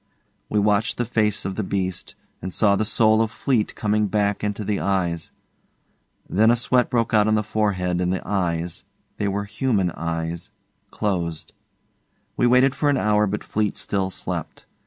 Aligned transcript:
We 0.49 0.57
watched 0.57 0.97
the 0.97 1.05
face 1.05 1.45
of 1.45 1.53
the 1.53 1.63
beast, 1.63 2.15
and 2.41 2.51
saw 2.51 2.75
the 2.75 2.85
soul 2.85 3.21
of 3.21 3.29
Fleete 3.31 3.75
coming 3.75 4.07
back 4.07 4.43
into 4.43 4.63
the 4.63 4.79
eyes. 4.79 5.31
Then 6.27 6.49
a 6.49 6.55
sweat 6.55 6.89
broke 6.89 7.13
out 7.13 7.27
on 7.27 7.35
the 7.35 7.43
forehead 7.43 8.01
and 8.01 8.11
the 8.11 8.27
eyes 8.27 8.83
they 9.17 9.27
were 9.27 9.43
human 9.43 9.91
eyes 9.91 10.49
closed. 10.89 11.53
We 12.35 12.47
waited 12.47 12.73
for 12.73 12.89
an 12.89 12.97
hour 12.97 13.27
but 13.27 13.41
Fleete 13.43 13.77
still 13.77 14.09
slept. 14.09 14.65